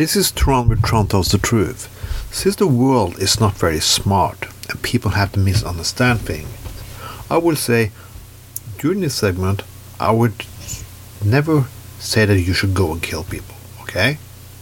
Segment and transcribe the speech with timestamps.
[0.00, 1.86] This is Tron with Tron tells the truth.
[2.32, 6.48] Since the world is not very smart and people have to misunderstand things,
[7.28, 7.90] I will say
[8.78, 9.62] during this segment
[10.00, 10.46] I would
[11.22, 11.66] never
[11.98, 13.54] say that you should go and kill people.
[13.82, 14.16] Okay?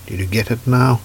[0.06, 1.02] Did you get it now?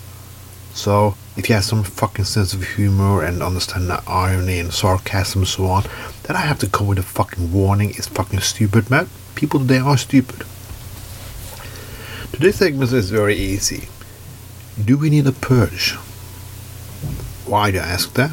[0.74, 5.42] So if you have some fucking sense of humor and understand the irony and sarcasm
[5.42, 5.84] and so on,
[6.24, 7.92] then I have to come with a fucking warning.
[7.92, 9.10] It's fucking stupid, man.
[9.36, 10.44] People today are stupid.
[12.32, 13.90] Today's segment is very easy.
[14.82, 15.92] Do we need a purge?
[17.46, 18.32] Why do you ask that?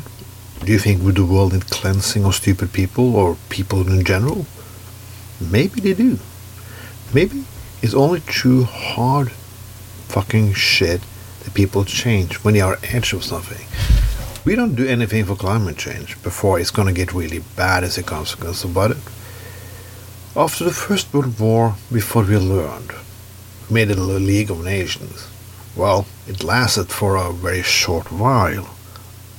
[0.64, 4.46] Do you think would the world need cleansing of stupid people or people in general?
[5.38, 6.18] Maybe they do.
[7.12, 7.44] Maybe
[7.82, 9.32] it's only through hard
[10.08, 11.02] fucking shit
[11.44, 13.66] that people change when they are edge of something.
[14.46, 18.02] We don't do anything for climate change before it's gonna get really bad as a
[18.02, 19.02] consequence about it.
[20.34, 22.92] After the First World War, we thought we learned.
[23.68, 25.28] We made it a League of Nations.
[25.76, 28.74] Well, it lasted for a very short while.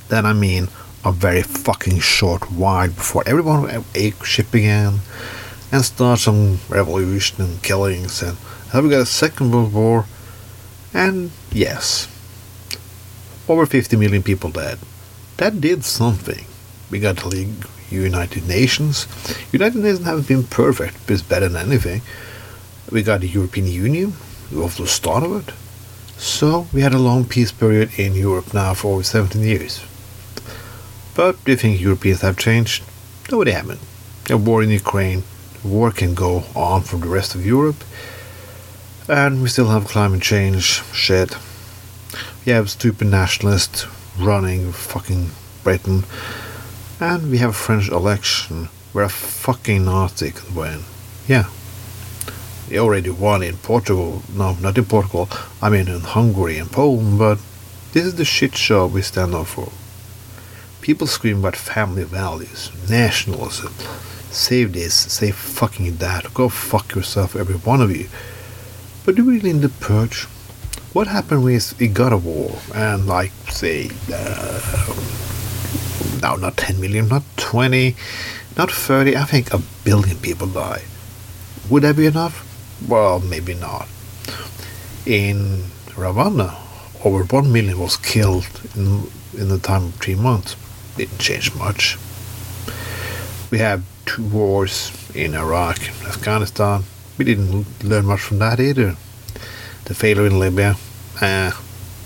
[0.08, 0.68] Then I mean
[1.04, 5.00] a very fucking short while before everyone ape ship again
[5.72, 8.36] and start some revolution and killings and
[8.72, 10.06] then we got a second world war?
[10.94, 12.08] And yes
[13.48, 14.78] over 50 million people dead.
[15.38, 16.44] That did something.
[16.90, 19.08] We got the league united nations.
[19.52, 22.02] United nations haven't been perfect but it's better than anything.
[22.90, 24.12] We got the european union.
[24.52, 25.54] We also started it
[26.16, 29.80] so we had a long peace period in europe now for over 17 years
[31.14, 32.82] but do you think Europeans have changed?
[33.30, 33.80] No, they haven't.
[34.30, 35.24] A war in Ukraine,
[35.62, 37.84] war can go on for the rest of Europe,
[39.08, 41.36] and we still have climate change shit.
[42.46, 43.86] We have stupid nationalists
[44.18, 45.30] running fucking
[45.62, 46.04] Britain,
[46.98, 50.80] and we have a French election where a fucking Nazi could win.
[51.28, 51.46] Yeah.
[52.68, 54.22] They already won in Portugal.
[54.34, 55.28] No, not in Portugal.
[55.60, 57.38] I mean in Hungary and Poland, but
[57.92, 59.70] this is the shit show we stand up for.
[60.80, 63.72] People scream about family values, nationalism.
[64.30, 66.32] Save this, save fucking that.
[66.34, 68.08] Go fuck yourself, every one of you.
[69.04, 70.24] But do we really need the purge?
[70.92, 74.94] What happened with we got a war and like say, uh,
[76.22, 77.96] no, not 10 million, not 20,
[78.56, 80.82] not 30, I think a billion people die.
[81.68, 82.48] Would that be enough?
[82.88, 83.88] Well, maybe not.
[85.06, 86.56] In Rwanda,
[87.04, 90.56] over 1 million was killed in, in the time of three months
[90.96, 91.98] didn't change much.
[93.50, 96.84] We have two wars in Iraq and Afghanistan.
[97.18, 98.96] We didn't learn much from that either.
[99.84, 100.76] The failure in Libya,
[101.20, 101.52] uh,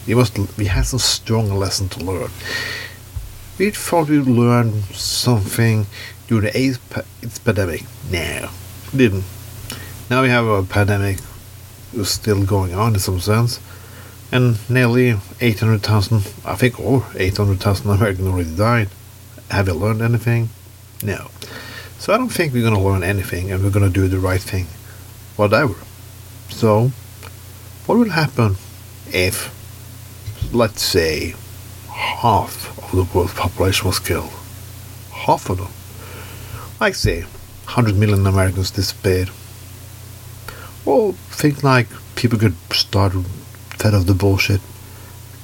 [0.07, 2.31] we must we had some strong lesson to learn.
[3.59, 5.87] We thought we'd learn something
[6.27, 6.79] during the AIDS,
[7.23, 7.85] AIDS pandemic.
[8.11, 8.51] No,
[8.95, 9.25] didn't.
[10.09, 11.19] Now we have a pandemic
[12.05, 13.61] still going on in some sense
[14.33, 18.89] and nearly 800,000, I think over 800,000 Americans already died.
[19.51, 20.51] Have you learned anything?
[21.03, 21.31] No.
[21.99, 24.19] So I don't think we're going to learn anything and we're going to do the
[24.19, 24.67] right thing.
[25.37, 25.75] Whatever.
[26.51, 26.91] So,
[27.87, 28.57] what will happen
[29.09, 29.53] if,
[30.53, 31.35] let's say,
[31.89, 34.31] half of the world's population was killed?
[35.13, 35.69] Half of them.
[36.81, 39.31] Like, say, 100 million Americans disappeared.
[40.87, 43.13] Well, think like people could start
[43.71, 44.61] fed of the bullshit,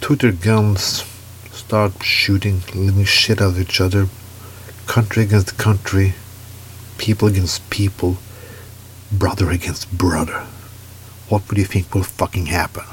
[0.01, 1.05] took their guns,
[1.51, 4.07] start shooting living shit out of each other,
[4.87, 6.15] country against country,
[6.97, 8.19] people against people,
[9.11, 10.47] brother against brother.
[11.29, 12.85] What would you think will fucking happen?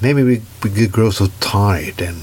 [0.00, 2.22] Maybe we, we could grow so tired and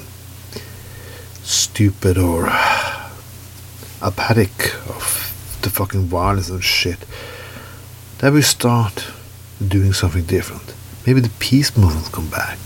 [1.43, 2.45] stupid or
[4.01, 6.99] apathic of the fucking violence and shit
[8.19, 9.11] that we start
[9.65, 10.73] doing something different.
[11.07, 12.59] Maybe the peace movement will come back.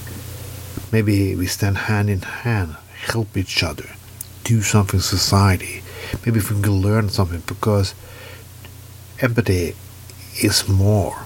[0.91, 2.75] Maybe we stand hand in hand,
[3.05, 3.89] help each other,
[4.43, 5.83] do something society.
[6.25, 7.93] Maybe if we can learn something because
[9.19, 9.75] empathy
[10.41, 11.25] is more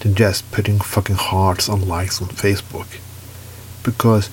[0.00, 2.88] than just putting fucking hearts and likes on Facebook.
[3.84, 4.28] Because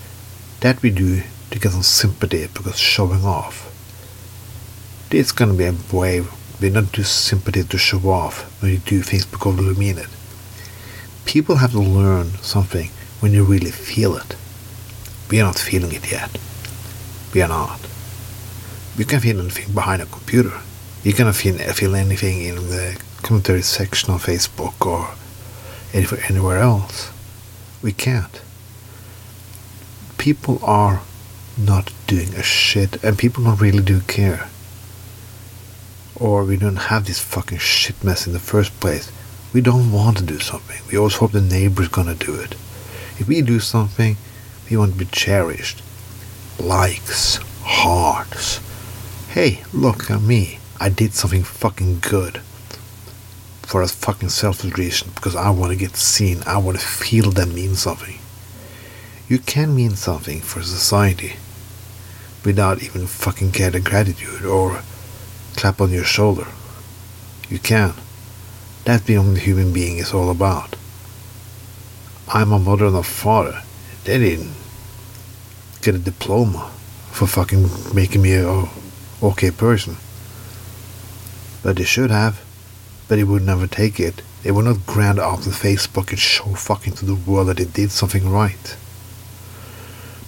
[0.61, 1.21] that we do
[1.51, 3.71] to get some sympathy because showing off.
[5.11, 6.23] It's gonna be a way
[6.61, 10.09] we don't do sympathy to show off when you do things because we mean it
[11.25, 14.35] people have to learn something when you really feel it.
[15.29, 16.37] We are not feeling it yet.
[17.33, 17.79] We are not.
[18.95, 20.53] You can feel anything behind a computer.
[21.03, 25.15] You cannot feel, feel anything in the commentary section on Facebook or
[26.29, 27.11] anywhere else.
[27.81, 28.41] We can't.
[30.17, 31.01] People are
[31.57, 34.49] not doing a shit, and people don't really do care.
[36.15, 39.11] Or we don't have this fucking shit mess in the first place
[39.55, 40.81] we don't want to do something.
[40.91, 42.55] We always hope the neighbor's gonna do it.
[43.19, 44.17] If we do something,
[44.69, 45.81] we want to be cherished.
[46.59, 48.59] Likes, hearts.
[49.29, 50.59] Hey, look at me.
[50.77, 52.41] I did something fucking good.
[53.61, 56.43] For a fucking selfish reason, because I want to get seen.
[56.45, 58.19] I want to feel that means something.
[59.29, 61.37] You can mean something for society
[62.43, 64.81] without even fucking getting gratitude or
[65.55, 66.47] clap on your shoulder.
[67.49, 67.93] You can.
[68.83, 70.75] That's being a human being is all about.
[72.27, 73.61] I'm a mother and a father.
[74.03, 74.53] They didn't
[75.81, 76.71] get a diploma
[77.11, 78.65] for fucking making me a
[79.23, 79.97] okay person.
[81.63, 82.43] But they should have.
[83.07, 84.21] But they would never take it.
[84.43, 87.65] They would not grant up on Facebook and show fucking to the world that they
[87.65, 88.77] did something right.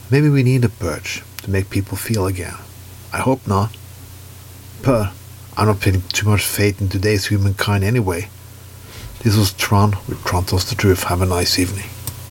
[0.09, 2.55] Maybe we need a purge to make people feel again.
[3.11, 3.75] I hope not.
[4.83, 5.11] But
[5.57, 8.29] I'm not putting too much faith in today's humankind anyway.
[9.19, 11.03] This was Tron with Tron Tells the Truth.
[11.03, 11.89] Have a nice evening.